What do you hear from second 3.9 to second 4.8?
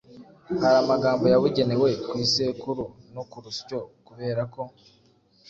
kubera ko